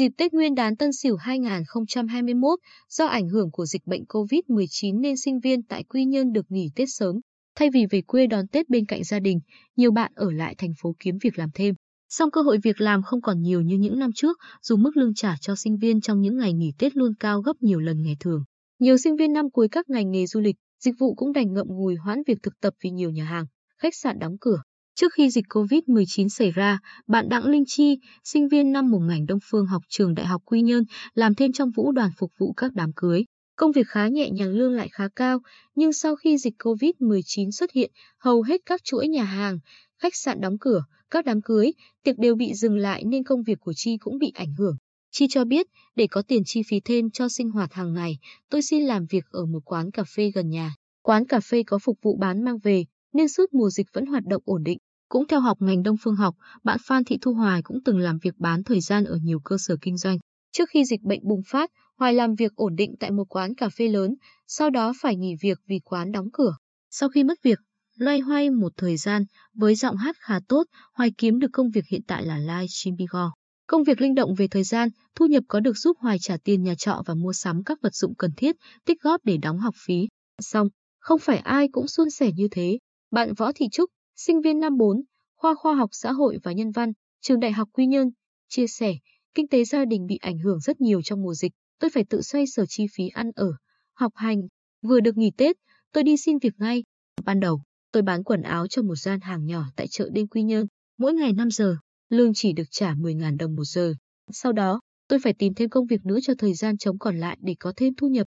[0.00, 2.58] Dịp Tết Nguyên đán Tân Sửu 2021,
[2.88, 6.70] do ảnh hưởng của dịch bệnh COVID-19 nên sinh viên tại Quy Nhơn được nghỉ
[6.74, 7.20] Tết sớm.
[7.56, 9.40] Thay vì về quê đón Tết bên cạnh gia đình,
[9.76, 11.74] nhiều bạn ở lại thành phố kiếm việc làm thêm.
[12.08, 15.14] Song cơ hội việc làm không còn nhiều như những năm trước, dù mức lương
[15.14, 18.16] trả cho sinh viên trong những ngày nghỉ Tết luôn cao gấp nhiều lần ngày
[18.20, 18.44] thường.
[18.78, 21.66] Nhiều sinh viên năm cuối các ngành nghề du lịch, dịch vụ cũng đành ngậm
[21.68, 23.46] ngùi hoãn việc thực tập vì nhiều nhà hàng,
[23.78, 24.62] khách sạn đóng cửa.
[25.00, 29.26] Trước khi dịch COVID-19 xảy ra, bạn Đặng Linh Chi, sinh viên năm một ngành
[29.26, 32.52] Đông Phương học trường Đại học Quy Nhơn, làm thêm trong vũ đoàn phục vụ
[32.52, 33.24] các đám cưới.
[33.56, 35.38] Công việc khá nhẹ nhàng lương lại khá cao,
[35.74, 39.58] nhưng sau khi dịch COVID-19 xuất hiện, hầu hết các chuỗi nhà hàng,
[39.98, 43.60] khách sạn đóng cửa, các đám cưới, tiệc đều bị dừng lại nên công việc
[43.60, 44.76] của Chi cũng bị ảnh hưởng.
[45.10, 48.18] Chi cho biết, để có tiền chi phí thêm cho sinh hoạt hàng ngày,
[48.50, 50.74] tôi xin làm việc ở một quán cà phê gần nhà.
[51.02, 54.24] Quán cà phê có phục vụ bán mang về, nên suốt mùa dịch vẫn hoạt
[54.26, 54.78] động ổn định.
[55.10, 58.18] Cũng theo học ngành Đông Phương học, bạn Phan Thị Thu Hoài cũng từng làm
[58.22, 60.18] việc bán thời gian ở nhiều cơ sở kinh doanh.
[60.52, 63.68] Trước khi dịch bệnh bùng phát, Hoài làm việc ổn định tại một quán cà
[63.68, 64.14] phê lớn,
[64.46, 66.56] sau đó phải nghỉ việc vì quán đóng cửa.
[66.90, 67.58] Sau khi mất việc,
[67.96, 71.84] loay hoay một thời gian, với giọng hát khá tốt, Hoài kiếm được công việc
[71.90, 73.32] hiện tại là live stream Bigo.
[73.66, 76.62] Công việc linh động về thời gian, thu nhập có được giúp Hoài trả tiền
[76.62, 79.74] nhà trọ và mua sắm các vật dụng cần thiết, tích góp để đóng học
[79.86, 80.08] phí.
[80.42, 80.68] Xong,
[81.00, 82.78] không phải ai cũng suôn sẻ như thế.
[83.10, 83.90] Bạn Võ Thị Trúc,
[84.26, 85.02] sinh viên năm 4,
[85.36, 88.10] khoa khoa học xã hội và nhân văn, trường Đại học Quy Nhơn,
[88.48, 88.94] chia sẻ,
[89.34, 92.22] kinh tế gia đình bị ảnh hưởng rất nhiều trong mùa dịch, tôi phải tự
[92.22, 93.52] xoay sở chi phí ăn ở,
[93.94, 94.40] học hành.
[94.82, 95.56] Vừa được nghỉ Tết,
[95.92, 96.84] tôi đi xin việc ngay.
[97.24, 100.42] Ban đầu, tôi bán quần áo cho một gian hàng nhỏ tại chợ đêm Quy
[100.42, 100.66] Nhơn,
[100.98, 101.76] mỗi ngày 5 giờ,
[102.08, 103.94] lương chỉ được trả 10.000 đồng một giờ.
[104.32, 107.38] Sau đó, tôi phải tìm thêm công việc nữa cho thời gian trống còn lại
[107.40, 108.26] để có thêm thu nhập.